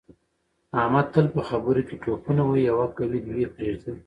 احمد 0.79 1.05
تل 1.13 1.25
په 1.35 1.41
خبروکې 1.49 1.95
ټوپونه 2.03 2.41
وهي 2.45 2.63
یوه 2.71 2.87
کوي 2.97 3.19
دوې 3.27 3.45
پرېږدي. 3.55 3.91